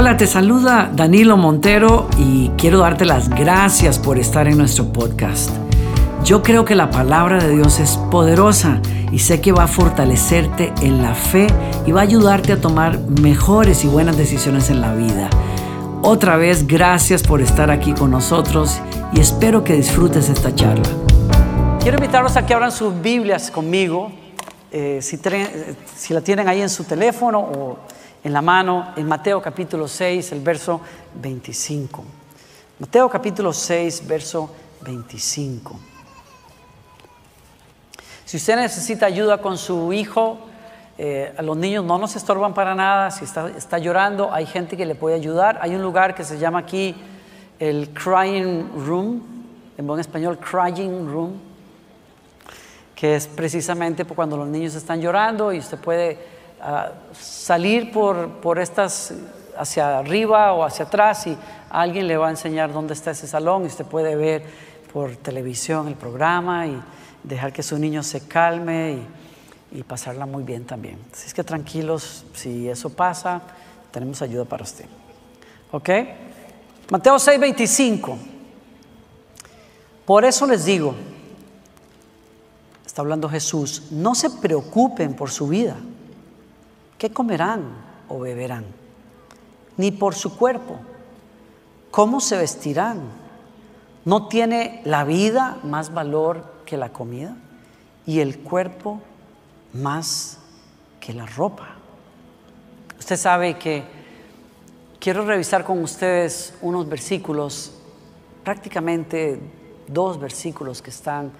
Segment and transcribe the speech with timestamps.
[0.00, 5.50] Hola, te saluda Danilo Montero y quiero darte las gracias por estar en nuestro podcast.
[6.24, 8.80] Yo creo que la palabra de Dios es poderosa
[9.12, 11.48] y sé que va a fortalecerte en la fe
[11.84, 15.28] y va a ayudarte a tomar mejores y buenas decisiones en la vida.
[16.00, 18.80] Otra vez, gracias por estar aquí con nosotros
[19.12, 20.88] y espero que disfrutes esta charla.
[21.78, 24.10] Quiero invitarlos a que abran sus Biblias conmigo,
[24.72, 25.20] eh, si,
[25.94, 27.76] si la tienen ahí en su teléfono o
[28.22, 30.80] en la mano en Mateo capítulo 6, el verso
[31.14, 32.04] 25.
[32.78, 34.50] Mateo capítulo 6, verso
[34.82, 35.78] 25.
[38.24, 40.38] Si usted necesita ayuda con su hijo,
[40.98, 43.10] eh, los niños no nos estorban para nada.
[43.10, 45.58] Si está, está, llorando, hay gente que le puede ayudar.
[45.62, 46.94] Hay un lugar que se llama aquí
[47.58, 49.22] el Crying Room,
[49.76, 51.40] en buen español, Crying Room,
[52.94, 56.39] que es precisamente cuando los niños están llorando y usted puede
[57.18, 59.14] salir por, por estas
[59.56, 61.36] hacia arriba o hacia atrás y
[61.68, 64.42] alguien le va a enseñar dónde está ese salón y usted puede ver
[64.92, 66.80] por televisión el programa y
[67.22, 69.04] dejar que su niño se calme
[69.72, 70.98] y, y pasarla muy bien también.
[71.12, 73.42] Así es que tranquilos, si eso pasa,
[73.90, 74.86] tenemos ayuda para usted.
[75.72, 75.90] ¿Ok?
[76.90, 78.16] Mateo 6:25.
[80.06, 80.94] Por eso les digo,
[82.84, 85.76] está hablando Jesús, no se preocupen por su vida
[87.00, 87.62] ¿Qué comerán
[88.10, 88.66] o beberán?
[89.78, 90.76] Ni por su cuerpo.
[91.90, 93.00] ¿Cómo se vestirán?
[94.04, 97.34] ¿No tiene la vida más valor que la comida?
[98.04, 99.00] ¿Y el cuerpo
[99.72, 100.40] más
[101.00, 101.68] que la ropa?
[102.98, 103.82] Usted sabe que
[104.98, 107.72] quiero revisar con ustedes unos versículos,
[108.44, 109.40] prácticamente
[109.88, 111.32] dos versículos que están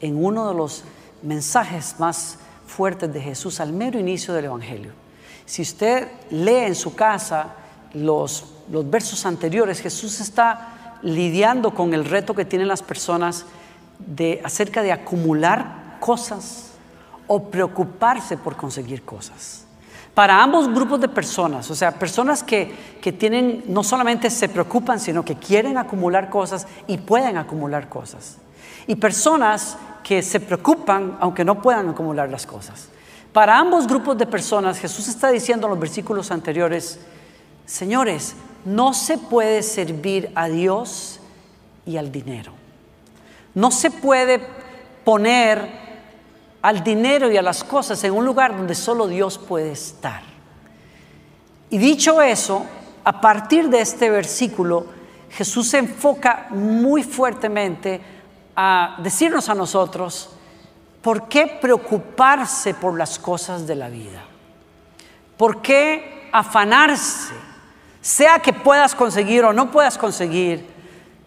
[0.00, 0.84] en uno de los
[1.20, 5.01] mensajes más fuertes de Jesús al mero inicio del Evangelio.
[5.46, 7.54] Si usted lee en su casa
[7.94, 13.44] los, versos anteriores, Jesús está lidiando con el reto que tienen las personas
[13.98, 16.72] de, acerca de acumular cosas
[17.26, 19.66] o preocuparse por conseguir cosas.
[20.14, 25.00] Para ambos grupos de personas, o sea, personas que, que, tienen, no solamente se preocupan,
[25.00, 28.36] sino que quieren acumular cosas y pueden acumular cosas.
[28.86, 32.88] Y personas que se preocupan aunque no puedan acumular las cosas.
[33.32, 37.00] Para ambos grupos de personas, Jesús está diciendo en los versículos anteriores,
[37.64, 38.34] señores,
[38.64, 41.18] no se puede servir a Dios
[41.86, 42.52] y al dinero.
[43.54, 44.40] No se puede
[45.04, 45.82] poner
[46.60, 50.22] al dinero y a las cosas en un lugar donde solo Dios puede estar.
[51.70, 52.66] Y dicho eso,
[53.02, 54.86] a partir de este versículo,
[55.30, 58.00] Jesús se enfoca muy fuertemente
[58.54, 60.30] a decirnos a nosotros,
[61.02, 64.22] ¿Por qué preocuparse por las cosas de la vida?
[65.36, 67.34] ¿Por qué afanarse?
[68.00, 70.68] Sea que puedas conseguir o no puedas conseguir,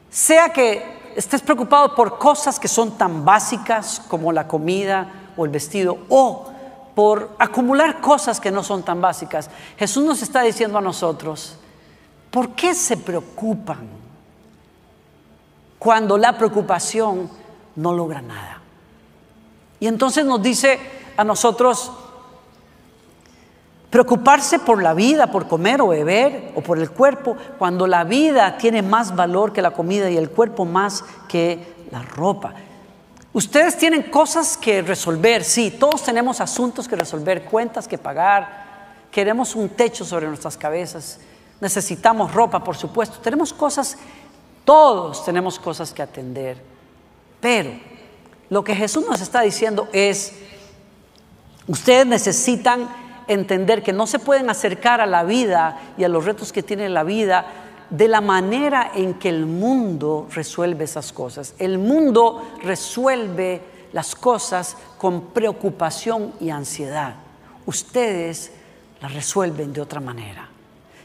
[0.09, 5.52] sea que estés preocupado por cosas que son tan básicas como la comida o el
[5.52, 6.52] vestido, o
[6.96, 9.50] por acumular cosas que no son tan básicas.
[9.78, 11.58] Jesús nos está diciendo a nosotros,
[12.31, 13.90] ¿por qué se preocupan
[15.78, 17.30] cuando la preocupación
[17.75, 18.62] no logra nada?
[19.80, 20.80] Y entonces nos dice
[21.18, 21.91] a nosotros,
[23.90, 28.58] preocuparse por la vida, por comer o beber o por el cuerpo, cuando la vida
[28.58, 32.53] tiene más valor que la comida y el cuerpo más que la ropa.
[33.31, 38.66] Ustedes tienen cosas que resolver, sí, todos tenemos asuntos que resolver, cuentas que pagar,
[39.12, 41.19] queremos un techo sobre nuestras cabezas,
[41.62, 43.97] necesitamos ropa, por supuesto, tenemos cosas,
[44.64, 46.62] todos tenemos cosas que atender,
[47.40, 47.72] pero
[48.50, 50.33] lo que Jesús nos está diciendo es,
[51.67, 52.88] ustedes necesitan
[53.28, 56.89] entender que no se pueden acercar a la vida y a los retos que tiene
[56.89, 57.45] la vida
[57.89, 61.53] de la manera en que el mundo resuelve esas cosas.
[61.57, 63.61] El mundo resuelve
[63.94, 67.16] las cosas con preocupación y ansiedad.
[67.66, 68.51] Ustedes
[69.01, 70.49] las resuelven de otra manera.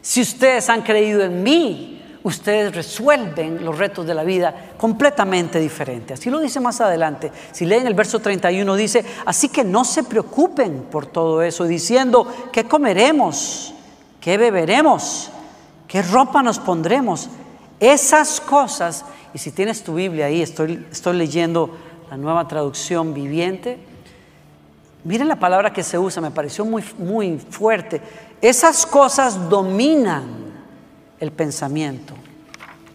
[0.03, 6.15] Si ustedes han creído en mí, ustedes resuelven los retos de la vida completamente diferente.
[6.15, 7.33] Así lo dice más adelante.
[7.53, 12.27] Si leen el verso 31 dice, así que no se preocupen por todo eso, diciendo,
[12.53, 13.75] ¿qué comeremos?
[14.21, 15.31] ¿Qué beberemos?
[15.89, 17.31] ¿Qué ropa nos pondremos?
[17.79, 21.77] Esas cosas, y si tienes tu Biblia ahí, estoy, estoy leyendo
[22.11, 23.79] la nueva traducción viviente,
[25.05, 28.03] miren la palabra que se usa, me pareció muy, muy fuerte.
[28.43, 30.50] Esas cosas dominan
[31.21, 32.15] el pensamiento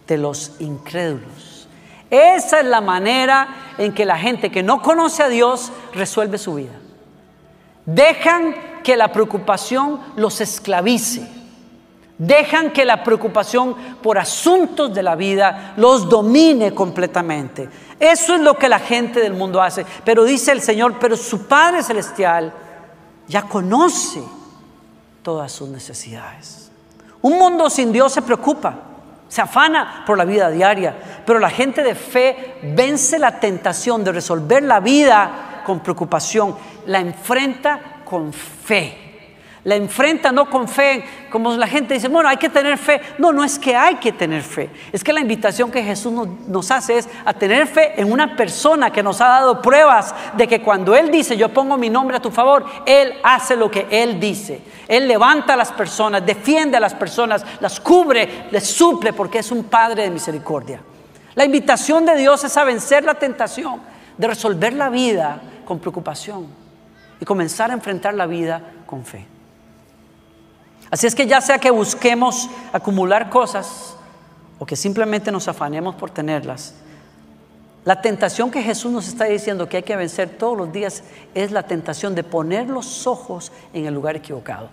[0.06, 1.68] de los incrédulos.
[2.10, 6.54] Esa es la manera en que la gente que no conoce a Dios resuelve su
[6.54, 6.72] vida.
[7.84, 11.28] Dejan que la preocupación los esclavice.
[12.18, 17.68] Dejan que la preocupación por asuntos de la vida los domine completamente.
[17.98, 19.84] Eso es lo que la gente del mundo hace.
[20.04, 22.52] Pero dice el Señor, pero su Padre Celestial
[23.28, 24.22] ya conoce
[25.22, 26.65] todas sus necesidades.
[27.26, 28.72] Un mundo sin Dios se preocupa,
[29.26, 30.94] se afana por la vida diaria,
[31.26, 36.54] pero la gente de fe vence la tentación de resolver la vida con preocupación,
[36.86, 39.05] la enfrenta con fe
[39.66, 43.00] la enfrenta no con fe, como la gente dice, bueno, hay que tener fe.
[43.18, 44.70] No, no es que hay que tener fe.
[44.92, 46.12] Es que la invitación que Jesús
[46.46, 50.46] nos, hace es a tener fe en una persona que nos ha dado pruebas de
[50.46, 53.88] que cuando Él dice, yo pongo mi nombre a tu favor, Él hace lo que
[53.90, 54.60] Él dice.
[54.86, 59.50] Él levanta a las personas, defiende a las personas, las cubre, les suple porque es
[59.50, 60.80] un Padre de misericordia.
[61.34, 63.80] La invitación de Dios es a vencer la tentación
[64.16, 66.46] de resolver la vida con preocupación
[67.20, 69.26] y comenzar a enfrentar la vida con fe.
[70.90, 73.96] Así es que ya sea que busquemos acumular cosas
[74.58, 76.74] o que simplemente nos afanemos por tenerlas,
[77.84, 81.04] la tentación que Jesús nos está diciendo que hay que vencer todos los días
[81.34, 84.70] es la tentación de poner los ojos en el lugar equivocado.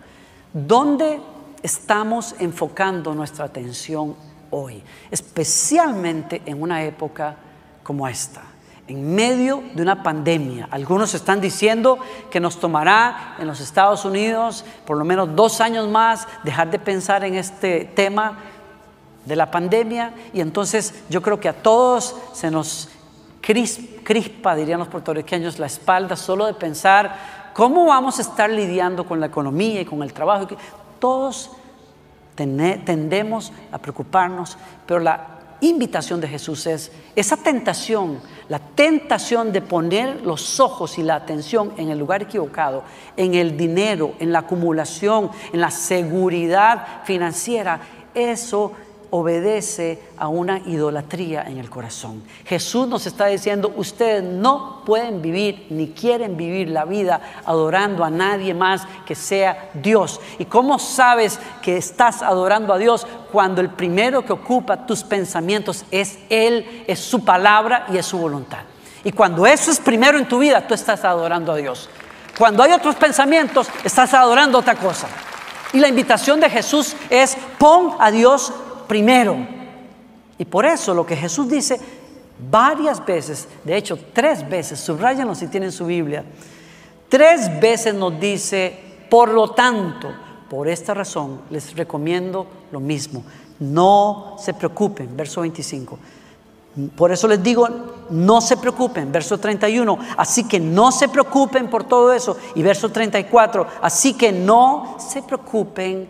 [0.52, 1.20] ¿Dónde
[1.62, 4.16] estamos enfocando nuestra atención
[4.50, 4.82] hoy?
[5.12, 7.36] Especialmente en una época
[7.84, 8.42] como esta
[8.88, 10.68] en medio de una pandemia.
[10.70, 11.98] Algunos están diciendo
[12.30, 16.80] que nos tomará en los Estados Unidos por lo menos dos años más dejar de
[16.80, 18.40] pensar en este tema
[19.26, 22.90] de la pandemia y entonces yo creo que a todos se nos
[23.40, 29.20] crispa, dirían los puertorriqueños, la espalda solo de pensar cómo vamos a estar lidiando con
[29.20, 30.48] la economía y con el trabajo.
[31.00, 31.52] Todos
[32.36, 35.34] tendemos a preocuparnos, pero la
[35.64, 38.20] invitación de Jesús es esa tentación,
[38.50, 42.84] la tentación de poner los ojos y la atención en el lugar equivocado,
[43.16, 47.80] en el dinero, en la acumulación, en la seguridad financiera,
[48.14, 48.74] eso
[49.16, 52.24] obedece a una idolatría en el corazón.
[52.46, 58.10] Jesús nos está diciendo, ustedes no pueden vivir ni quieren vivir la vida adorando a
[58.10, 60.20] nadie más que sea Dios.
[60.40, 65.86] ¿Y cómo sabes que estás adorando a Dios cuando el primero que ocupa tus pensamientos
[65.92, 68.64] es Él, es su palabra y es su voluntad?
[69.04, 71.88] Y cuando eso es primero en tu vida, tú estás adorando a Dios.
[72.36, 75.08] Cuando hay otros pensamientos, estás adorando otra cosa.
[75.72, 78.52] Y la invitación de Jesús es, pon a Dios
[78.88, 79.38] primero.
[80.38, 81.80] Y por eso lo que Jesús dice
[82.50, 86.24] varias veces, de hecho tres veces, subrayanlo si tienen su Biblia,
[87.10, 88.78] tres veces nos dice,
[89.10, 90.12] por lo tanto,
[90.50, 93.24] por esta razón les recomiendo lo mismo,
[93.60, 96.00] no se preocupen, verso 25.
[96.96, 97.68] Por eso les digo,
[98.10, 102.36] no se preocupen, verso 31, así que no se preocupen por todo eso.
[102.56, 106.08] Y verso 34, así que no se preocupen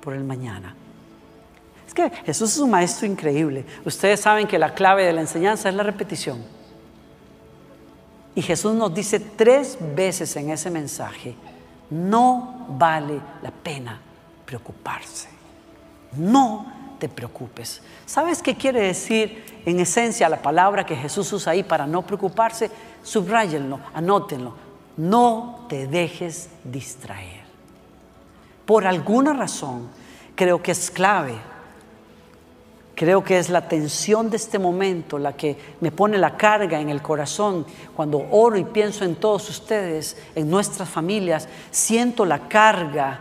[0.00, 0.74] por el mañana.
[1.90, 3.64] Es que Jesús es un maestro increíble.
[3.84, 6.40] Ustedes saben que la clave de la enseñanza es la repetición.
[8.32, 11.34] Y Jesús nos dice tres veces en ese mensaje,
[11.90, 14.00] no vale la pena
[14.46, 15.28] preocuparse.
[16.12, 17.82] No te preocupes.
[18.06, 22.70] ¿Sabes qué quiere decir en esencia la palabra que Jesús usa ahí para no preocuparse?
[23.02, 24.54] Subrayenlo, anótenlo.
[24.96, 27.40] No te dejes distraer.
[28.64, 29.88] Por alguna razón,
[30.36, 31.49] creo que es clave
[33.00, 36.90] Creo que es la tensión de este momento la que me pone la carga en
[36.90, 37.64] el corazón.
[37.96, 43.20] Cuando oro y pienso en todos ustedes, en nuestras familias, siento la carga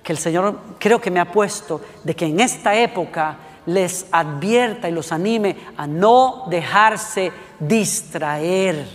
[0.00, 4.88] que el Señor creo que me ha puesto de que en esta época les advierta
[4.88, 8.86] y los anime a no dejarse distraer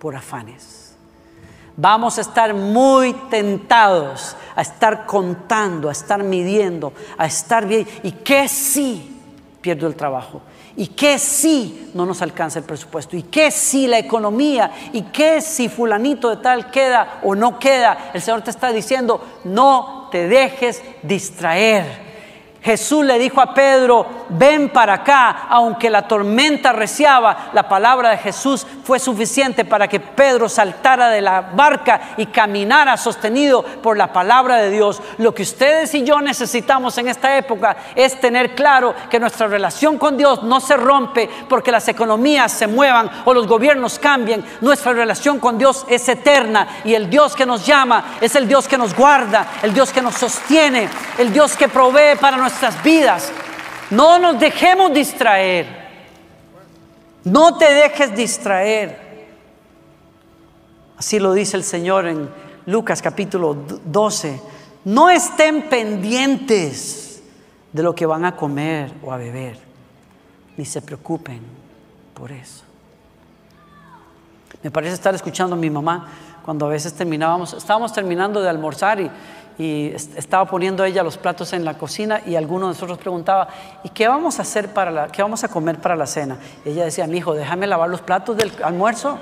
[0.00, 0.96] por afanes.
[1.76, 7.86] Vamos a estar muy tentados a estar contando, a estar midiendo, a estar bien.
[8.02, 9.13] ¿Y qué sí?
[9.64, 10.42] Pierdo el trabajo?
[10.76, 13.16] ¿Y qué si no nos alcanza el presupuesto?
[13.16, 14.70] ¿Y qué si la economía?
[14.92, 18.10] ¿Y qué si fulanito de tal queda o no queda?
[18.12, 22.03] El Señor te está diciendo, no te dejes distraer.
[22.64, 28.16] Jesús le dijo a Pedro, ven para acá, aunque la tormenta reciaba, la palabra de
[28.16, 34.14] Jesús fue suficiente para que Pedro saltara de la barca y caminara sostenido por la
[34.14, 35.02] palabra de Dios.
[35.18, 39.98] Lo que ustedes y yo necesitamos en esta época es tener claro que nuestra relación
[39.98, 44.42] con Dios no se rompe porque las economías se muevan o los gobiernos cambien.
[44.62, 48.66] Nuestra relación con Dios es eterna y el Dios que nos llama es el Dios
[48.66, 53.32] que nos guarda, el Dios que nos sostiene, el Dios que provee para nuestra vidas.
[53.90, 55.84] No nos dejemos distraer.
[57.24, 58.98] No te dejes distraer.
[60.96, 62.28] Así lo dice el Señor en
[62.66, 64.40] Lucas capítulo 12.
[64.84, 67.22] No estén pendientes
[67.72, 69.58] de lo que van a comer o a beber,
[70.56, 71.40] ni se preocupen
[72.14, 72.62] por eso.
[74.62, 76.08] Me parece estar escuchando a mi mamá
[76.44, 79.10] cuando a veces terminábamos, estábamos terminando de almorzar y,
[79.58, 83.48] estaba poniendo ella los platos en la cocina y alguno de nosotros preguntaba,
[83.84, 86.38] ¿y qué vamos a hacer para la, qué vamos a comer para la cena?
[86.64, 89.18] ella decía, mi hijo, déjame lavar los platos del almuerzo.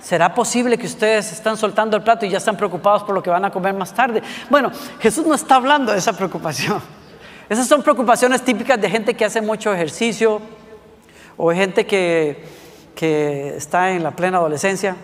[0.00, 3.28] ¿Será posible que ustedes están soltando el plato y ya están preocupados por lo que
[3.28, 4.22] van a comer más tarde?
[4.48, 6.80] Bueno, Jesús no está hablando de esa preocupación.
[7.48, 10.40] Esas son preocupaciones típicas de gente que hace mucho ejercicio
[11.36, 12.44] o gente que,
[12.94, 14.96] que está en la plena adolescencia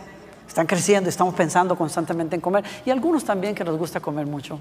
[0.57, 4.59] están creciendo, estamos pensando constantemente en comer y algunos también que nos gusta comer mucho.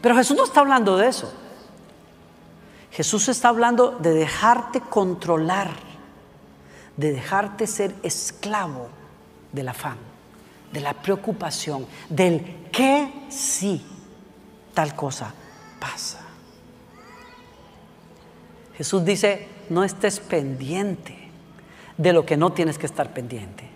[0.00, 1.34] Pero Jesús no está hablando de eso.
[2.92, 5.72] Jesús está hablando de dejarte controlar,
[6.96, 8.86] de dejarte ser esclavo
[9.50, 9.96] del afán,
[10.72, 13.84] de la preocupación, del que sí
[14.74, 15.34] tal cosa
[15.80, 16.20] pasa.
[18.76, 21.18] Jesús dice, no estés pendiente
[21.98, 23.73] de lo que no tienes que estar pendiente.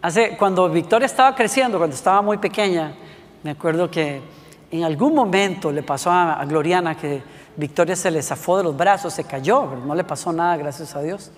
[0.00, 2.94] Hace, cuando Victoria estaba creciendo, cuando estaba muy pequeña,
[3.42, 4.20] me acuerdo que
[4.70, 7.22] en algún momento le pasó a, Gloriana que
[7.56, 10.94] Victoria se le zafó de los brazos, se cayó, pero no le pasó nada, gracias
[10.94, 11.32] a Dios.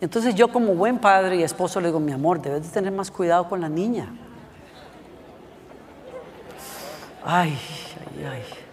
[0.00, 3.10] Entonces yo como buen padre y esposo le digo, mi amor, debes de tener más
[3.10, 4.08] cuidado con la niña.
[7.24, 7.58] Ay,
[8.18, 8.63] ay, ay.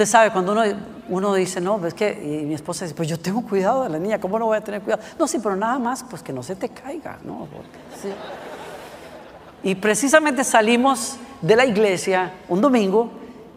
[0.00, 0.62] Usted sabe, cuando uno,
[1.10, 3.98] uno dice, no, es que, y mi esposa dice, pues yo tengo cuidado de la
[3.98, 5.02] niña, ¿cómo no voy a tener cuidado?
[5.18, 7.46] No, sí, pero nada más, pues que no se te caiga, ¿no?
[9.62, 13.10] Y precisamente salimos de la iglesia un domingo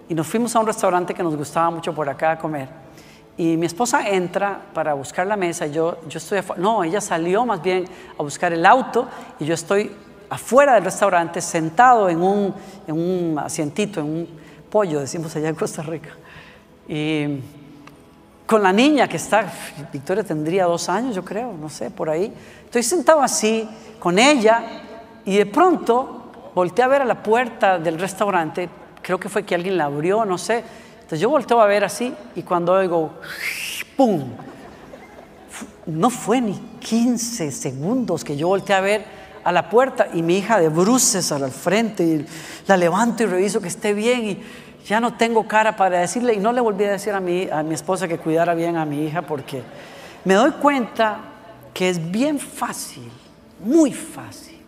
[0.09, 2.67] y nos fuimos a un restaurante que nos gustaba mucho por acá a comer.
[3.37, 7.45] Y mi esposa entra para buscar la mesa, yo, yo estoy afuera, no, ella salió
[7.45, 7.85] más bien
[8.19, 9.07] a buscar el auto
[9.39, 9.95] y yo estoy
[10.29, 12.53] afuera del restaurante sentado en un,
[12.85, 14.27] en un asientito, en un
[14.69, 16.09] pollo, decimos allá en Costa Rica.
[16.87, 17.39] Y
[18.45, 19.51] con la niña que está,
[19.91, 22.33] Victoria tendría dos años, yo creo, no sé, por ahí.
[22.65, 23.67] Estoy sentado así
[23.99, 24.63] con ella
[25.25, 28.69] y de pronto volteé a ver a la puerta del restaurante,
[29.01, 30.63] creo que fue que alguien la abrió, no sé.
[30.95, 33.13] Entonces yo volteo a ver así y cuando oigo,
[33.95, 34.23] ¡pum!
[35.85, 39.05] No fue ni 15 segundos que yo volteé a ver
[39.43, 42.25] a la puerta y mi hija de bruces al frente y
[42.67, 44.43] la levanto y reviso que esté bien y
[44.85, 47.63] ya no tengo cara para decirle y no le volví a decir a mi, a
[47.63, 49.63] mi esposa que cuidara bien a mi hija porque
[50.25, 51.19] me doy cuenta
[51.73, 53.11] que es bien fácil,
[53.63, 54.59] muy fácil,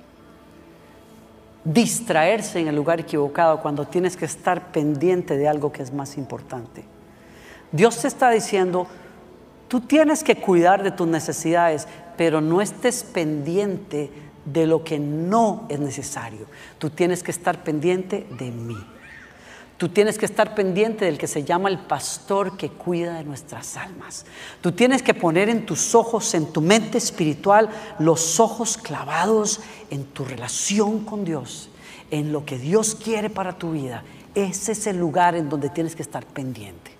[1.63, 6.17] distraerse en el lugar equivocado cuando tienes que estar pendiente de algo que es más
[6.17, 6.83] importante.
[7.71, 8.87] Dios te está diciendo,
[9.67, 14.11] tú tienes que cuidar de tus necesidades, pero no estés pendiente
[14.45, 16.45] de lo que no es necesario.
[16.77, 18.77] Tú tienes que estar pendiente de mí.
[19.77, 23.75] Tú tienes que estar pendiente del que se llama el pastor que cuida de nuestras
[23.75, 24.25] almas.
[24.61, 30.05] Tú tienes que poner en tus ojos, en tu mente espiritual, los ojos clavados en
[30.05, 31.69] tu relación con Dios,
[32.09, 34.03] en lo que Dios quiere para tu vida.
[34.33, 36.91] Ese es el lugar en donde tienes que estar pendiente.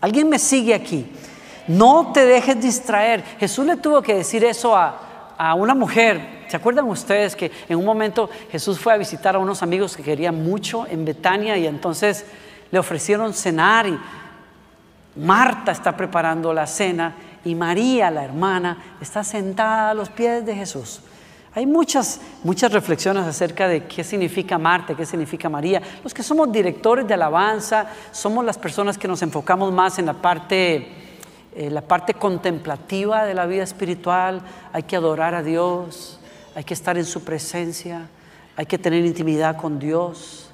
[0.00, 1.06] ¿Alguien me sigue aquí?
[1.68, 3.22] No te dejes distraer.
[3.38, 7.78] Jesús le tuvo que decir eso a, a una mujer ¿Se acuerdan ustedes que en
[7.78, 11.64] un momento Jesús fue a visitar a unos amigos que querían mucho en Betania y
[11.64, 12.26] entonces
[12.72, 13.96] le ofrecieron cenar y
[15.14, 17.14] Marta está preparando la cena
[17.44, 21.02] y María, la hermana, está sentada a los pies de Jesús.
[21.54, 25.80] Hay muchas, muchas reflexiones acerca de qué significa Marta, qué significa María.
[26.02, 30.14] Los que somos directores de alabanza, somos las personas que nos enfocamos más en la
[30.14, 30.88] parte,
[31.54, 34.42] eh, la parte contemplativa de la vida espiritual.
[34.72, 36.19] Hay que adorar a Dios,
[36.54, 38.08] hay que estar en su presencia,
[38.56, 40.46] hay que tener intimidad con Dios.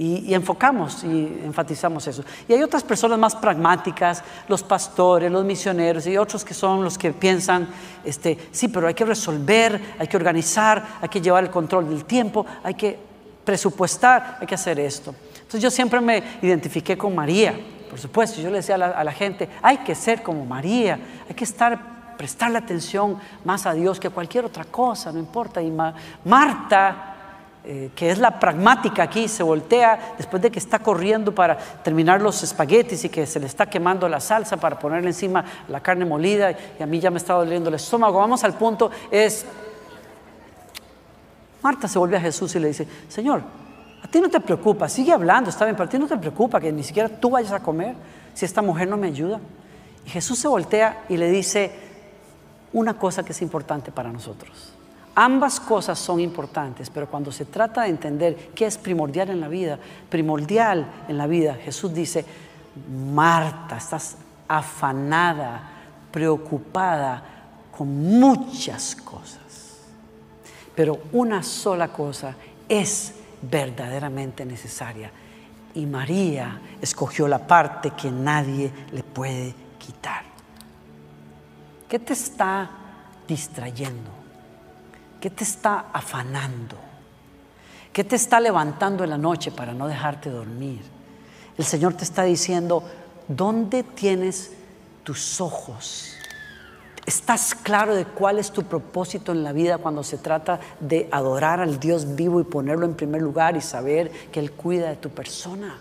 [0.00, 2.22] Y, enfocamos y enfatizamos eso.
[2.48, 6.96] Y hay otras personas más pragmáticas, los pastores, los misioneros y otros que son los
[6.96, 7.68] que piensan,
[8.04, 12.04] este, sí, pero hay que resolver, hay que organizar, hay que llevar el control del
[12.04, 12.96] tiempo, hay que
[13.44, 15.12] presupuestar, hay que hacer esto.
[15.34, 17.58] Entonces yo siempre me identifiqué con María,
[17.90, 20.96] por supuesto, yo le decía a la, a la gente, hay que ser como María,
[21.28, 25.62] hay que estar prestarle atención más a Dios que a cualquier otra cosa, no importa.
[25.62, 25.72] Y
[26.24, 27.14] Marta,
[27.64, 32.20] eh, que es la pragmática aquí, se voltea después de que está corriendo para terminar
[32.20, 36.04] los espaguetis y que se le está quemando la salsa para ponerle encima la carne
[36.04, 38.18] molida y a mí ya me está doliendo el estómago.
[38.18, 39.46] Vamos al punto, es,
[41.62, 43.42] Marta se vuelve a Jesús y le dice, Señor,
[44.02, 46.60] a ti no te preocupa, sigue hablando, está bien, pero a ti no te preocupa
[46.60, 47.94] que ni siquiera tú vayas a comer
[48.34, 49.40] si esta mujer no me ayuda.
[50.06, 51.87] Y Jesús se voltea y le dice,
[52.72, 54.74] una cosa que es importante para nosotros.
[55.14, 59.48] Ambas cosas son importantes, pero cuando se trata de entender qué es primordial en la
[59.48, 62.24] vida, primordial en la vida, Jesús dice,
[63.12, 65.70] Marta, estás afanada,
[66.12, 67.22] preocupada
[67.76, 69.78] con muchas cosas,
[70.74, 72.36] pero una sola cosa
[72.68, 75.10] es verdaderamente necesaria.
[75.74, 80.27] Y María escogió la parte que nadie le puede quitar.
[81.88, 82.70] ¿Qué te está
[83.26, 84.10] distrayendo?
[85.20, 86.76] ¿Qué te está afanando?
[87.92, 90.82] ¿Qué te está levantando en la noche para no dejarte dormir?
[91.56, 92.84] El Señor te está diciendo,
[93.26, 94.52] ¿dónde tienes
[95.02, 96.14] tus ojos?
[97.06, 101.58] ¿Estás claro de cuál es tu propósito en la vida cuando se trata de adorar
[101.60, 105.08] al Dios vivo y ponerlo en primer lugar y saber que Él cuida de tu
[105.08, 105.78] persona?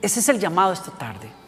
[0.00, 1.39] Ese es el llamado esta tarde.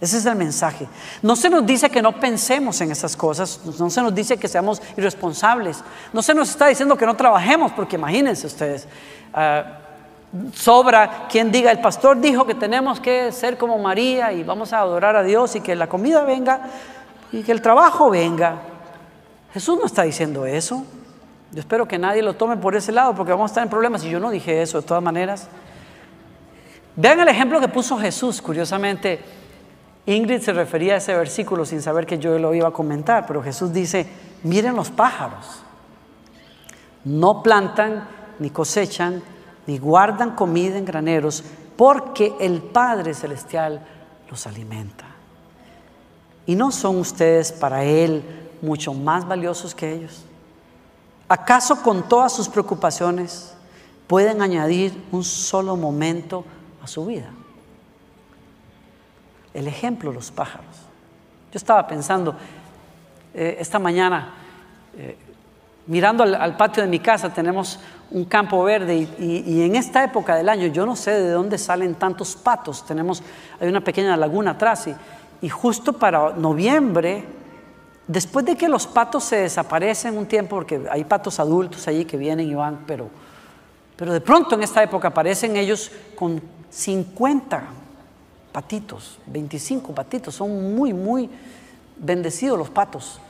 [0.00, 0.86] Ese es el mensaje.
[1.22, 4.46] No se nos dice que no pensemos en esas cosas, no se nos dice que
[4.46, 8.86] seamos irresponsables, no se nos está diciendo que no trabajemos, porque imagínense ustedes,
[9.34, 9.64] ah,
[10.54, 14.78] sobra quien diga, el pastor dijo que tenemos que ser como María y vamos a
[14.78, 16.60] adorar a Dios y que la comida venga
[17.32, 18.56] y que el trabajo venga.
[19.52, 20.84] Jesús no está diciendo eso.
[21.50, 24.04] Yo espero que nadie lo tome por ese lado porque vamos a estar en problemas
[24.04, 25.48] y yo no dije eso de todas maneras.
[26.94, 29.37] Vean el ejemplo que puso Jesús, curiosamente.
[30.08, 33.42] Ingrid se refería a ese versículo sin saber que yo lo iba a comentar, pero
[33.42, 34.06] Jesús dice,
[34.42, 35.60] miren los pájaros,
[37.04, 39.22] no plantan, ni cosechan,
[39.66, 41.44] ni guardan comida en graneros,
[41.76, 43.86] porque el Padre Celestial
[44.30, 45.04] los alimenta.
[46.46, 48.22] ¿Y no son ustedes para Él
[48.62, 50.24] mucho más valiosos que ellos?
[51.28, 53.52] ¿Acaso con todas sus preocupaciones
[54.06, 56.46] pueden añadir un solo momento
[56.82, 57.30] a su vida?
[59.54, 60.66] El ejemplo, los pájaros.
[61.52, 62.34] Yo estaba pensando
[63.34, 64.34] eh, esta mañana,
[64.96, 65.16] eh,
[65.86, 70.48] mirando al, patio de mi casa, tenemos un campo verde y, en esta época del
[70.48, 72.84] año yo no sé de dónde salen tantos patos.
[72.86, 73.22] Tenemos,
[73.60, 74.94] hay una pequeña laguna atrás y
[75.40, 77.24] y justo para noviembre,
[78.06, 82.16] después de que los patos se desaparecen un tiempo, porque hay patos adultos allí que
[82.16, 83.08] vienen y van, pero,
[83.96, 87.62] pero de pronto en esta época aparecen ellos con 50
[88.52, 91.28] patitos, 25 patitos, son muy, muy
[91.96, 93.20] bendecidos los patos.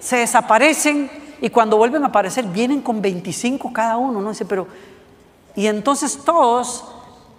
[0.00, 4.30] Se desaparecen y cuando vuelven a aparecer vienen con 25 cada uno, ¿no?
[4.30, 4.66] Dice, pero,
[5.54, 6.84] y entonces todos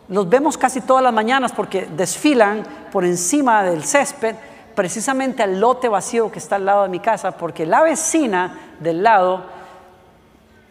[0.08, 4.36] los vemos casi todas las mañanas porque desfilan por encima del césped,
[4.76, 9.04] precisamente al lote vacío que está al lado de mi casa, porque la vecina del
[9.04, 9.59] lado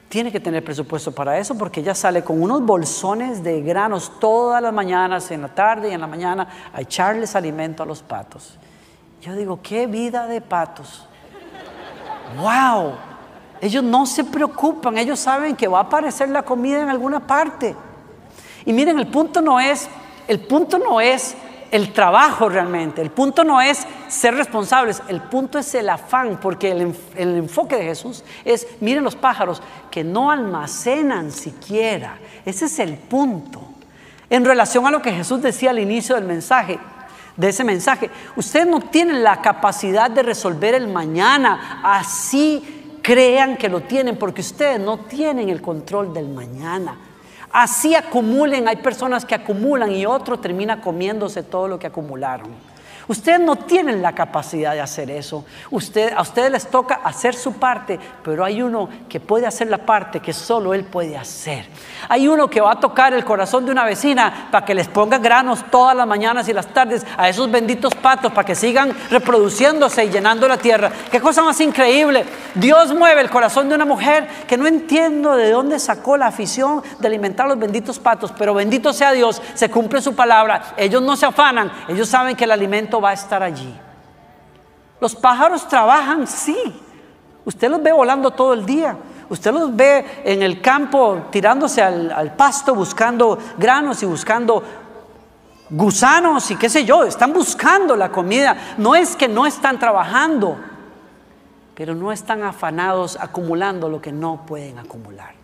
[0.09, 4.62] tiene que tener presupuesto para eso, porque ella sale con unos bolsones de granos todas
[4.62, 8.59] las mañanas, en la tarde y en la mañana, a echarles alimento a los patos.
[9.21, 11.07] Yo digo, qué vida de patos.
[12.40, 12.92] ¡Wow!
[13.61, 17.75] Ellos no se preocupan, ellos saben que va a aparecer la comida en alguna parte.
[18.64, 19.88] Y miren, el punto no es,
[20.27, 21.37] el punto no es
[21.71, 26.71] el trabajo realmente, el punto no es ser responsables, el punto es el afán, porque
[26.71, 32.95] el, enfoque de Jesús es, miren los pájaros, que no almacenan siquiera, ese es el
[32.95, 33.63] punto.
[34.31, 36.79] En relación a lo que Jesús decía al inicio del mensaje,
[37.37, 43.69] de ese mensaje, ustedes no tienen la capacidad de resolver el mañana, así crean que
[43.69, 46.97] lo tienen, porque ustedes no tienen el control del mañana.
[47.53, 52.49] Así acumulen, hay personas que acumulan y otro termina comiéndose todo lo que acumularon.
[53.09, 55.44] Ustedes no tienen la capacidad de hacer eso.
[55.71, 59.79] Usted, a ustedes les toca hacer su parte, pero hay uno que puede hacer la
[59.79, 61.66] parte que solo él puede hacer.
[62.11, 65.16] Hay uno que va a tocar el corazón de una vecina para que les ponga
[65.16, 70.05] granos todas las mañanas y las tardes a esos benditos patos para que sigan reproduciéndose
[70.05, 70.92] y llenando la tierra.
[71.11, 72.27] Qué cosa más increíble.
[72.55, 76.83] Dios mueve el corazón de una mujer que no entiendo de dónde sacó la afición
[76.99, 80.75] de alimentar a los benditos patos, pero bendito sea Dios, se cumple su palabra.
[80.77, 83.75] Ellos no se afanan, ellos saben que el alimento va a estar allí.
[85.01, 86.57] Los pájaros trabajan, sí.
[87.45, 88.97] Usted los ve volando todo el día.
[89.31, 94.63] Usted los ve en el campo tirándose al, pasto buscando granos y buscando
[95.71, 97.05] gusanos y qué sé yo.
[97.05, 98.75] Están buscando la comida.
[98.79, 100.57] No es que no están trabajando,
[101.75, 105.39] pero no están afanados acumulando lo que no pueden acumular.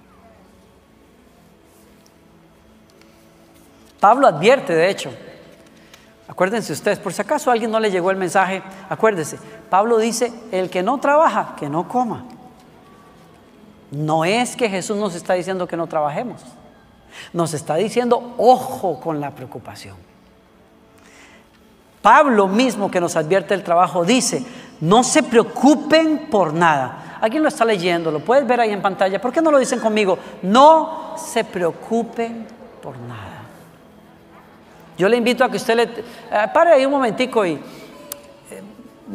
[4.01, 5.11] Pablo advierte, de hecho,
[6.27, 10.33] Acuérdense ustedes, por si acaso a alguien no le llegó el mensaje, acuérdense, Pablo dice,
[10.53, 12.25] el que no trabaja, que no coma.
[13.91, 16.41] No es que Jesús nos está diciendo que no trabajemos,
[17.33, 19.97] nos está diciendo, ojo con la preocupación.
[22.01, 24.45] Pablo mismo que nos advierte el trabajo dice,
[24.81, 27.19] no se preocupen por nada.
[27.21, 29.21] Alguien lo está leyendo, lo puedes ver ahí en pantalla.
[29.21, 30.19] ¿Por qué no lo dicen conmigo?
[30.43, 32.47] No se preocupen
[32.83, 33.34] por nada.
[34.97, 35.83] Yo le invito a que usted le...
[35.83, 37.61] Eh, pare ahí un momentico y eh,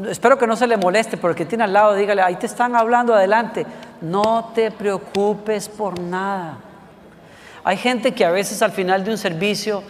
[0.09, 2.45] espero que no se le moleste, pero el que tiene al lado, dígale, ahí te
[2.45, 3.65] están hablando adelante.
[4.01, 6.57] No te preocupes por nada.
[7.63, 9.83] Hay gente que a veces al final de un servicio,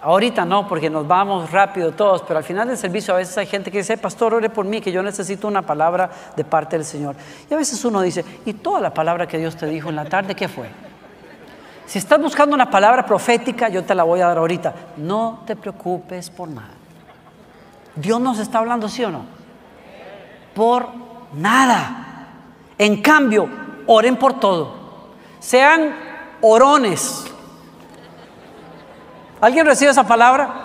[0.00, 3.46] ahorita no, porque nos vamos rápido todos, pero al final del servicio a veces hay
[3.46, 6.84] gente que dice, pastor, ore por mí, que yo necesito una palabra de parte del
[6.84, 7.14] Señor.
[7.50, 10.04] Y a veces uno dice, ¿y toda la palabra que Dios te dijo en la
[10.04, 10.68] tarde, qué fue?
[11.86, 14.74] Si estás buscando una palabra profética, yo te la voy a dar ahorita.
[14.96, 16.70] No te preocupes por nada.
[17.94, 19.22] Dios nos está hablando, ¿sí o no?
[20.54, 20.88] Por
[21.34, 22.28] nada.
[22.78, 23.48] En cambio,
[23.86, 24.74] oren por todo.
[25.38, 25.94] Sean
[26.40, 27.26] orones.
[29.40, 30.63] ¿Alguien recibe esa palabra?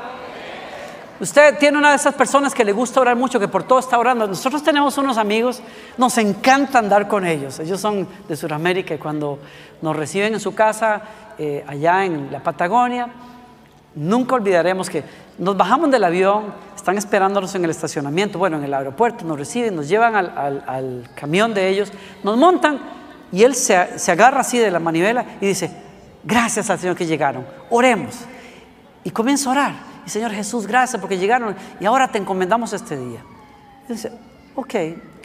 [1.20, 4.00] Usted tiene una de esas personas que le gusta orar mucho, que por todo está
[4.00, 4.26] orando.
[4.26, 5.62] Nosotros tenemos unos amigos,
[5.98, 7.60] nos encanta andar con ellos.
[7.60, 9.40] Ellos son de Sudamérica y cuando
[9.82, 11.02] nos reciben en su casa,
[11.38, 13.10] eh, allá en la Patagonia,
[13.96, 15.04] nunca olvidaremos que
[15.38, 19.76] nos bajamos del avión, están esperándonos en el estacionamiento, bueno, en el aeropuerto, nos reciben,
[19.76, 21.92] nos llevan al, camión de ellos,
[22.24, 22.80] nos montan
[23.32, 25.70] y él se, se agarra así de la manivela y dice,
[26.24, 28.16] gracias al Señor que llegaron, oremos.
[29.04, 29.89] Y comienza a orar.
[30.10, 33.22] Señor Jesús, gracias porque llegaron y ahora te encomendamos este día.
[33.88, 34.12] dice,
[34.56, 34.74] ok,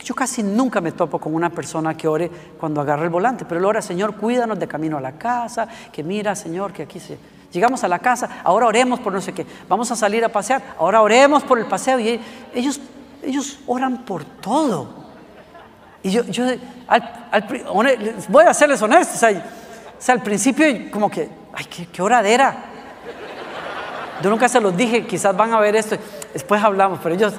[0.05, 3.59] yo casi nunca me topo con una persona que ore cuando agarra el volante, pero
[3.59, 7.19] él ora, Señor, cuídanos de camino a la casa, que mira, Señor, que aquí se...
[7.53, 10.75] Llegamos a la casa, ahora oremos por no sé qué, vamos a salir a pasear,
[10.77, 12.21] ahora oremos por el paseo y
[12.53, 12.81] ellos,
[13.23, 15.05] ellos oran por todo.
[16.03, 16.23] Y yo,
[18.29, 22.74] voy a serles honestos, al principio como que, ay, qué, qué oradera.
[24.23, 25.97] Yo nunca se los dije, quizás van a ver esto,
[26.33, 27.35] después hablamos, pero ellos,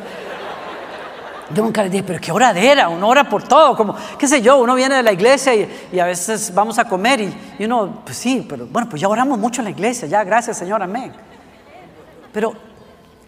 [1.53, 4.57] yo nunca les dije, pero qué oradera, uno ora por todo, como, qué sé yo,
[4.57, 8.17] uno viene de la iglesia y, a veces vamos a comer y, y, uno, pues
[8.17, 11.13] sí, pero bueno, pues ya oramos mucho en la iglesia, ya, gracias Señor, amén.
[12.33, 12.53] Pero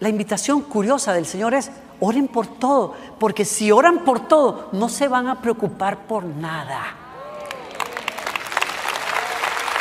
[0.00, 4.88] la invitación curiosa del Señor es, oren por todo, porque si oran por todo, no
[4.88, 6.94] se van a preocupar por nada.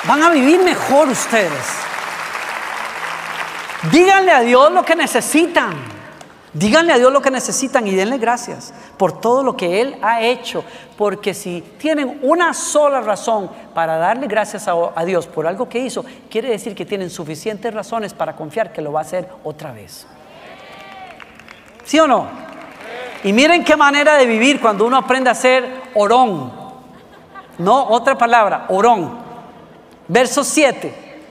[0.08, 1.88] Van a vivir mejor ustedes.
[3.92, 5.98] Díganle a Dios lo que necesitan.
[6.54, 10.22] Díganle a Dios lo que necesitan y denle gracias por todo lo que Él ha
[10.24, 10.63] hecho.
[10.98, 16.04] Porque si tienen una sola razón para darle gracias a, Dios por algo que hizo,
[16.30, 20.08] quiere decir que tienen suficientes razones para confiar que lo va a hacer otra vez.
[21.86, 22.26] ¿Sí o no?
[23.24, 26.52] Y miren qué manera de vivir cuando uno aprende a ser orón.
[27.60, 29.16] No, otra palabra, orón.
[30.08, 31.22] Verso 7.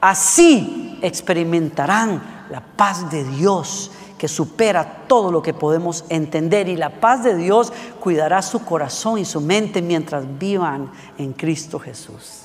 [0.00, 6.90] Así experimentarán la paz de Dios que supera todo lo que podemos entender y la
[6.90, 12.42] paz de Dios cuidará su corazón y su mente mientras vivan en Cristo Jesús.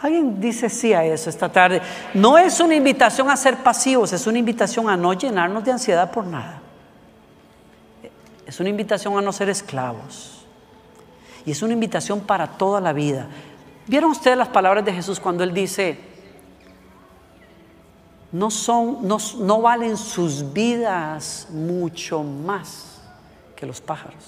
[0.00, 1.80] Alguien dice sí a eso esta tarde.
[2.12, 6.10] No es una invitación a ser pasivos, es una invitación a no llenarnos de ansiedad
[6.10, 6.60] por nada.
[8.46, 10.44] Es una invitación a no ser esclavos.
[11.46, 13.26] Y es una invitación para toda la vida.
[13.86, 15.98] ¿Vieron ustedes las palabras de Jesús cuando Él dice,
[18.34, 22.98] no, son, no, valen sus vidas mucho más
[23.54, 24.24] que los pájaros.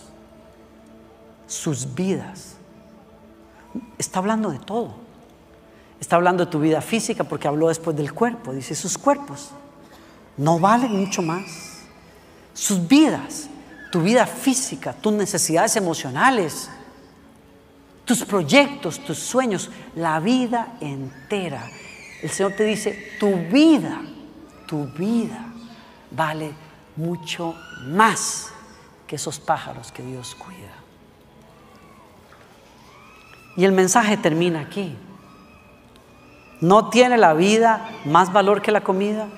[1.48, 2.54] Sus vidas.
[3.98, 4.94] Está hablando de todo.
[5.98, 8.52] Está hablando de tu vida física porque habló después del cuerpo.
[8.52, 9.50] Dice, sus cuerpos
[10.36, 11.80] no valen mucho más.
[12.54, 13.48] Sus vidas,
[13.90, 16.70] tu vida física, tus necesidades emocionales,
[18.04, 21.68] tus proyectos, tus sueños, la vida entera
[22.22, 24.00] el Señor te dice, tu vida,
[24.66, 25.44] tu vida
[26.10, 26.52] vale
[26.96, 27.54] mucho
[27.86, 28.50] más
[29.06, 30.72] que esos pájaros que Dios cuida.
[33.56, 34.96] Y el mensaje termina aquí.
[36.60, 39.28] No tiene la vida más valor que la comida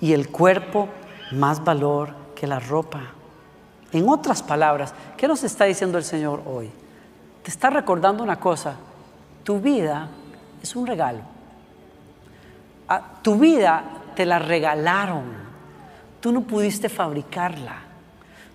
[0.00, 0.88] y el cuerpo
[1.32, 3.00] más valor que la ropa.
[3.92, 6.70] En otras palabras, ¿qué nos está diciendo el Señor hoy?
[7.42, 8.76] Te está recordando una cosa,
[9.44, 10.08] tu vida
[10.62, 11.37] es un regalo
[13.22, 15.24] tu vida te la regalaron.
[16.20, 17.76] Tú no pudiste fabricarla.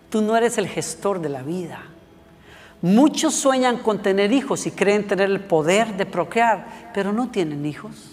[0.10, 1.80] Tú no eres el gestor de la vida.
[2.82, 7.66] Muchos sueñan con tener hijos y creen tener el poder de procrear, pero no tienen
[7.66, 8.12] hijos.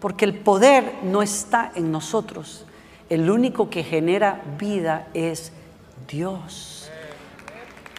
[0.00, 2.64] Porque el poder no está en nosotros.
[3.10, 5.52] El único que genera vida es
[6.08, 6.90] Dios.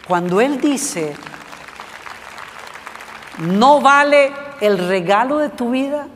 [0.08, 1.14] Cuando Él dice,
[3.38, 6.08] no vale el regalo de tu vida,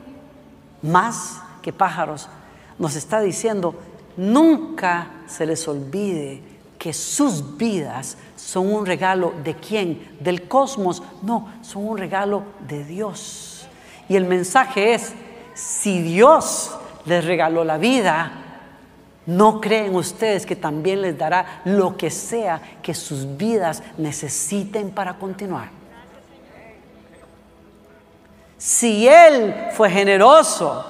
[0.85, 2.29] más que pájaros,
[2.77, 3.75] nos está diciendo,
[4.17, 6.41] nunca se les olvide
[6.77, 10.17] que sus vidas son un regalo de quién?
[10.19, 11.01] Del cosmos.
[11.23, 13.67] No, son un regalo de Dios.
[14.07, 15.13] Y el mensaje es,
[15.55, 16.71] si Dios
[17.05, 18.31] les regaló la vida,
[19.25, 25.15] ¿no creen ustedes que también les dará lo que sea que sus vidas necesiten para
[25.15, 25.69] continuar?
[28.65, 30.83] Si Él fue generoso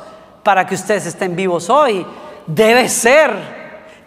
[0.43, 2.07] para que ustedes estén vivos hoy,
[2.47, 3.35] debe ser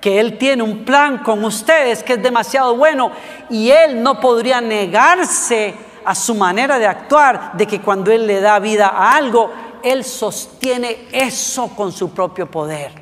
[0.01, 3.13] que Él tiene un plan con ustedes que es demasiado bueno
[3.51, 8.41] y Él no podría negarse a su manera de actuar, de que cuando Él le
[8.41, 9.53] da vida a algo,
[9.83, 12.93] Él sostiene eso con su propio poder.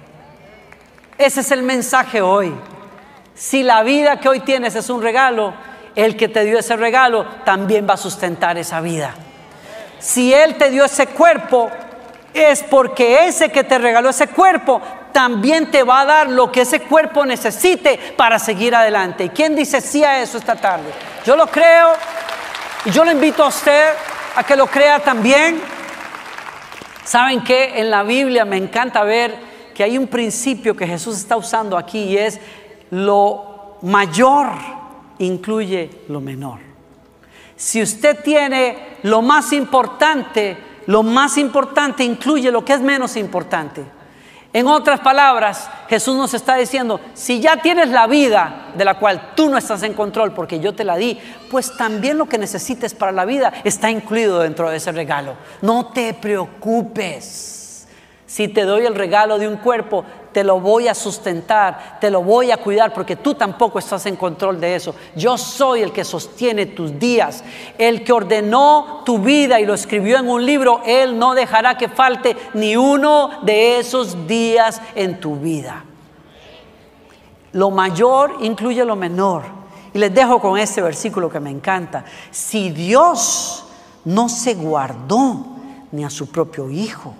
[1.16, 2.52] Ese es el mensaje hoy.
[3.37, 5.55] Si la vida que hoy tienes es un regalo,
[5.94, 9.14] el que te dio ese regalo también va a sustentar esa vida.
[9.98, 11.70] Si Él te dio ese cuerpo,
[12.35, 14.80] es porque ese que te regaló ese cuerpo
[15.12, 19.24] también te va a dar lo que ese cuerpo necesite para seguir adelante.
[19.24, 20.90] ¿Y quién dice sí a eso esta tarde?
[21.24, 21.92] Yo lo creo
[22.85, 23.94] y yo lo invito a usted
[24.35, 25.59] a que lo crea también.
[27.04, 27.80] ¿Saben qué?
[27.80, 29.35] En la Biblia me encanta ver
[29.74, 32.38] que hay un principio que Jesús está usando aquí y es
[32.90, 34.48] lo mayor
[35.18, 36.65] incluye lo menor.
[37.57, 43.83] Si usted tiene lo más importante, lo más importante incluye lo que es menos importante.
[44.53, 49.33] En otras palabras, Jesús nos está diciendo, si ya tienes la vida de la cual
[49.35, 51.19] tú no estás en control porque yo te la di,
[51.51, 55.35] pues también lo que necesites para la vida está incluido dentro de ese regalo.
[55.61, 57.87] No te preocupes.
[58.27, 60.05] Si te doy el regalo de un cuerpo,
[60.37, 64.16] te lo voy a sustentar, te lo voy a cuidar, porque tú tampoco estás en
[64.16, 64.94] control de eso.
[65.14, 67.42] Yo soy el que sostiene tus días,
[67.79, 71.88] el que ordenó tu vida y lo escribió en un libro, Él no dejará que
[71.88, 75.87] falte ni uno de esos días en tu vida.
[77.53, 79.44] Lo mayor incluye lo menor.
[79.94, 82.05] Y les dejo con este versículo que me encanta.
[82.31, 83.64] Si Dios
[84.05, 85.46] no se guardó
[85.92, 87.14] ni a su propio Hijo,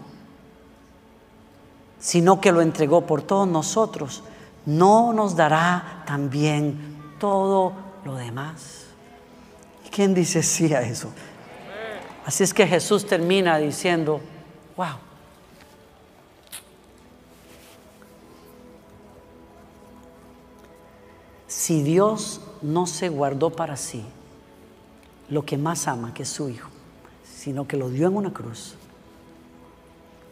[2.07, 4.23] sino que lo entregó por todos nosotros,
[4.65, 7.73] no nos dará también todo
[8.05, 8.85] lo demás.
[9.91, 11.11] ¿Quién dice sí a eso?
[12.25, 14.21] Así es que Jesús termina diciendo,
[14.77, 14.99] wow.
[21.49, 24.05] Si Dios no se guardó para sí
[25.29, 26.71] lo que más ama, que es su Hijo,
[27.25, 28.76] sino que lo dio en una cruz,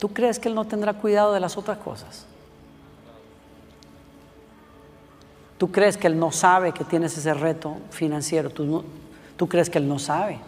[0.05, 2.27] ¿Tú crees que Él no tendrá cuidado de las otras cosas?
[5.57, 8.51] ¿Tú crees que Él no sabe que tienes ese reto financiero?
[8.51, 8.85] ¿Tú,
[9.39, 10.41] ¿Tú crees que Él no sabe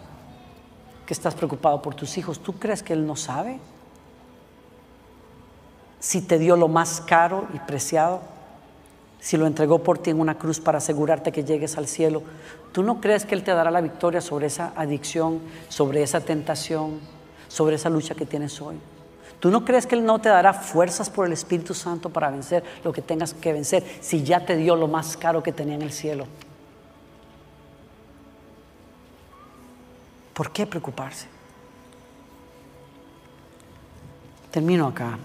[1.07, 2.37] que estás preocupado por tus hijos?
[2.37, 3.59] ¿Tú crees que Él no sabe?
[5.99, 8.21] Si te dio lo más caro y preciado,
[9.19, 12.21] si lo entregó por ti en una cruz para asegurarte que llegues al cielo,
[12.73, 16.99] ¿tú no crees que Él te dará la victoria sobre esa adicción, sobre esa tentación,
[17.47, 18.79] sobre esa lucha que tienes hoy?
[19.39, 22.63] ¿Tú no crees que Él no te dará fuerzas por el Espíritu Santo para vencer
[22.83, 25.83] lo que tengas que vencer si ya te dio lo más caro que tenía en
[25.83, 26.25] el cielo?
[30.33, 31.27] ¿Por qué preocuparse?
[34.51, 35.17] Termino acá.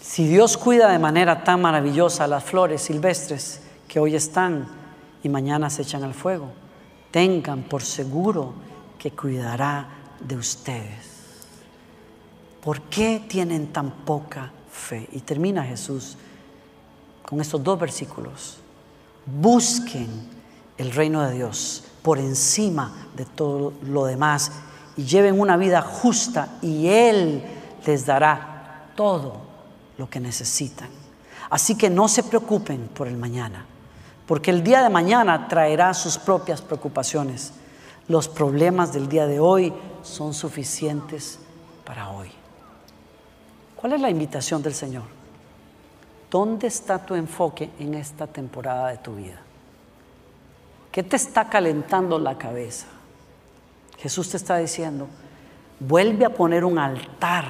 [0.00, 4.68] Si Dios cuida de manera tan maravillosa las flores silvestres que hoy están
[5.22, 6.52] y mañana se echan al fuego,
[7.10, 8.54] tengan por seguro
[8.98, 11.14] que cuidará de ustedes.
[12.62, 15.08] ¿Por qué tienen tan poca fe?
[15.12, 16.16] Y termina Jesús
[17.22, 18.58] con estos dos versículos.
[19.26, 20.08] Busquen
[20.76, 24.52] el reino de Dios por encima de todo lo demás
[24.96, 27.42] y lleven una vida justa y Él
[27.86, 29.36] les dará todo
[29.98, 30.88] lo que necesitan.
[31.50, 33.64] Así que no se preocupen por el mañana,
[34.26, 37.52] porque el día de mañana traerá sus propias preocupaciones.
[38.08, 39.72] Los problemas del día de hoy
[40.04, 41.40] son suficientes
[41.84, 42.30] para hoy.
[43.74, 45.04] ¿Cuál es la invitación del Señor?
[46.30, 49.40] ¿Dónde está tu enfoque en esta temporada de tu vida?
[50.92, 52.86] ¿Qué te está calentando la cabeza?
[53.98, 55.08] Jesús te está diciendo,
[55.80, 57.46] vuelve a poner un altar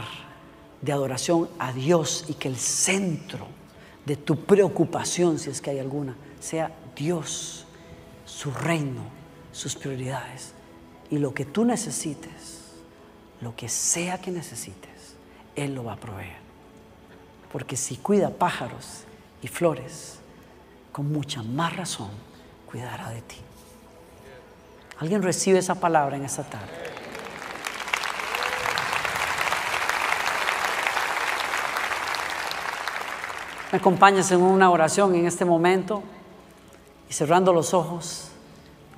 [0.81, 3.47] de adoración a Dios y que el centro
[4.07, 7.67] de tu preocupación, si es que hay alguna, sea Dios,
[8.25, 9.03] su reino,
[9.53, 10.54] sus prioridades.
[11.14, 12.72] Y lo que tú necesites,
[13.40, 15.14] lo que sea que necesites,
[15.55, 16.38] Él lo va a proveer.
[17.53, 19.05] Porque si cuida pájaros
[19.40, 20.18] y flores,
[20.90, 22.11] con mucha más razón
[22.66, 23.37] cuidará de ti.
[24.98, 26.72] ¿Alguien recibe esa palabra en esta tarde?
[33.70, 36.03] me acompañas en una oración en este momento
[37.09, 38.31] y cerrando los ojos,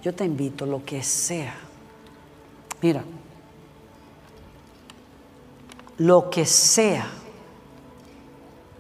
[0.03, 1.66] yo te invito, lo que sea.
[2.87, 3.03] Mira,
[5.99, 7.09] lo que sea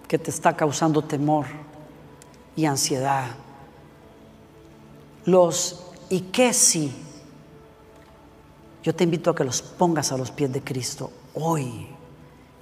[0.06, 1.46] que te está causando temor
[2.54, 3.30] y ansiedad,
[5.24, 6.92] los y qué sí,
[8.84, 11.88] yo te invito a que los pongas a los pies de Cristo hoy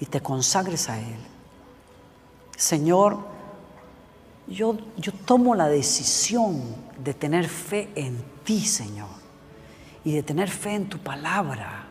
[0.00, 1.20] y te consagres a Él.
[2.56, 3.18] Señor,
[4.46, 6.62] yo, yo tomo la decisión
[7.04, 9.23] de tener fe en ti, Señor,
[10.04, 11.84] y de tener fe en tu palabra.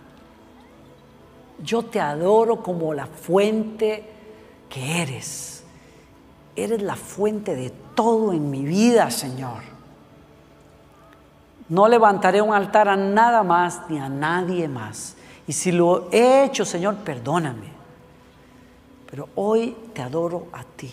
[1.59, 4.09] Yo te adoro como la fuente
[4.69, 5.63] que eres.
[6.55, 9.61] Eres la fuente de todo en mi vida, Señor.
[11.69, 15.15] No levantaré un altar a nada más ni a nadie más.
[15.47, 17.73] Y si lo he hecho, Señor, perdóname.
[19.09, 20.91] Pero hoy te adoro a ti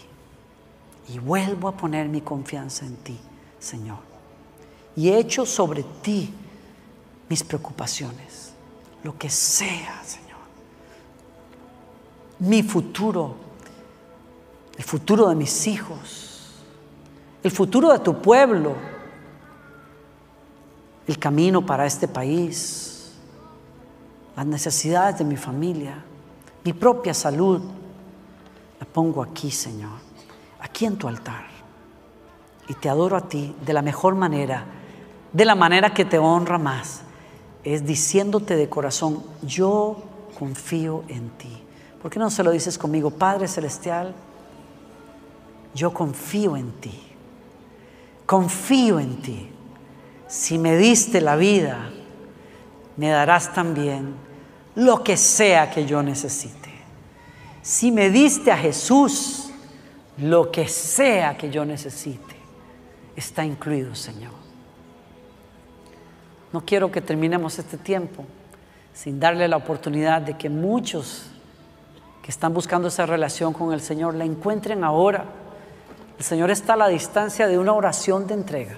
[1.09, 3.18] y vuelvo a poner mi confianza en ti,
[3.59, 3.98] Señor.
[4.96, 6.33] Y he hecho sobre ti
[7.31, 8.53] mis preocupaciones,
[9.05, 10.40] lo que sea, Señor.
[12.40, 13.37] Mi futuro,
[14.77, 16.57] el futuro de mis hijos,
[17.45, 18.75] el futuro de tu pueblo,
[21.07, 23.12] el camino para este país,
[24.37, 26.03] las necesidades de mi familia,
[26.64, 27.62] mi propia salud,
[28.81, 29.99] la pongo aquí, Señor,
[30.59, 31.45] aquí en tu altar.
[32.66, 34.64] Y te adoro a ti de la mejor manera,
[35.33, 37.03] de la manera que te honra más,
[37.64, 40.03] es diciéndote de corazón, yo
[40.38, 41.62] confío en ti.
[42.01, 44.14] ¿Por qué no se lo dices conmigo, Padre Celestial?
[45.75, 46.99] Yo confío en ti.
[48.25, 49.51] Confío en ti.
[50.27, 51.90] Si me diste la vida,
[52.96, 54.14] me darás también
[54.75, 56.70] lo que sea que yo necesite.
[57.62, 59.51] Si me diste a Jesús,
[60.16, 62.37] lo que sea que yo necesite,
[63.16, 64.39] está incluido, Señor.
[66.52, 68.24] No quiero que terminemos este tiempo
[68.92, 71.26] sin darle la oportunidad de que muchos
[72.22, 75.24] que están buscando esa relación con el Señor la encuentren ahora.
[76.18, 78.76] El Señor está a la distancia de una oración de entrega.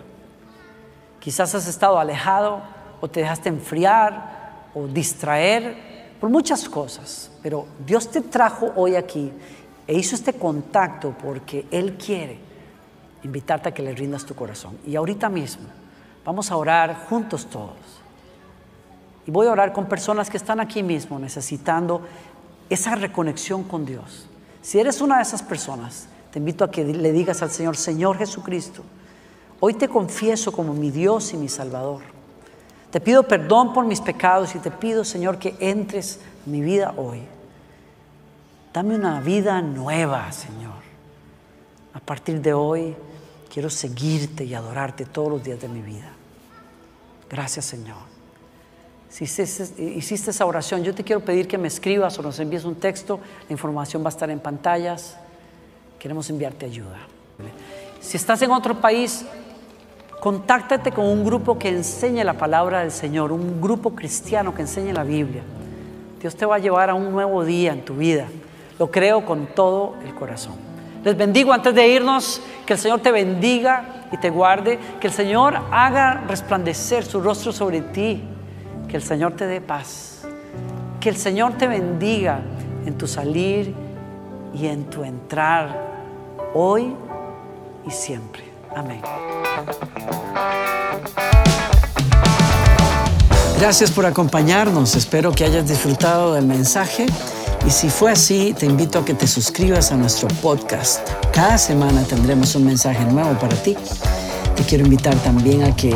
[1.19, 2.63] Quizás has estado alejado
[3.01, 5.77] o te dejaste enfriar o distraer
[6.21, 9.33] por muchas cosas, pero Dios te trajo hoy aquí
[9.87, 12.39] e hizo este contacto porque Él quiere
[13.25, 14.79] invitarte a que le rindas tu corazón.
[14.87, 15.67] Y ahorita mismo
[16.25, 17.77] vamos a orar juntos todos.
[19.27, 22.03] Y voy a orar con personas que están aquí mismo necesitando
[22.69, 24.27] esa reconexión con Dios.
[24.63, 28.19] Si eres una de esas personas, te invito a que le digas al Señor, Señor
[28.19, 28.83] Jesucristo,
[29.61, 32.01] hoy te confieso como mi Dios y mi Salvador.
[32.91, 36.95] Te pido perdón por mis pecados y te pido, Señor, que entres en mi vida
[36.97, 37.23] hoy.
[38.73, 40.83] Dame una vida nueva, Señor.
[41.95, 42.97] A partir de hoy
[43.53, 46.11] quiero seguirte y adorarte todos los días de mi vida.
[47.29, 47.99] Gracias, Señor.
[49.11, 52.77] Si hiciste esa oración, yo te quiero pedir que me escribas o nos envíes un
[52.77, 53.21] texto.
[53.47, 55.19] La información va a estar en pantallas.
[55.99, 56.97] Queremos enviarte ayuda.
[58.01, 59.27] Si estás en otro país,
[60.19, 64.95] contáctate con un grupo que enseñe la palabra del Señor, un grupo cristiano que enseñe
[64.95, 65.43] la Biblia.
[66.23, 68.29] Dios te va a llevar a un nuevo día en tu vida.
[68.79, 70.72] Lo creo con todo el corazón.
[71.05, 75.13] Les bendigo antes de irnos, que el Señor te bendiga y te guarde, que el
[75.13, 78.23] Señor haga resplandecer su rostro sobre ti
[78.93, 80.19] que el Señor te dé paz.
[81.01, 82.41] Que el Señor te bendiga
[82.85, 83.75] en tu salir
[84.53, 85.93] y en tu entrar
[86.53, 86.95] hoy
[87.87, 88.45] y siempre.
[88.77, 89.01] Amén.
[93.59, 94.95] Gracias por acompañarnos.
[94.95, 97.07] Espero que hayas disfrutado del mensaje.
[97.67, 101.01] Y si fue así, te invito a que te suscribas a nuestro podcast.
[101.33, 103.77] Cada semana tendremos un mensaje nuevo para ti.
[104.57, 105.93] Te quiero invitar también a que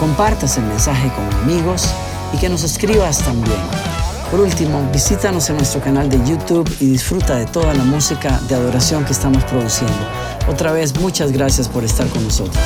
[0.00, 1.88] compartas el mensaje con amigos
[2.32, 3.60] y que nos escribas también.
[4.30, 8.56] Por último, visítanos en nuestro canal de YouTube y disfruta de toda la música de
[8.56, 9.94] adoración que estamos produciendo.
[10.48, 12.58] Otra vez, muchas gracias por estar con nosotros.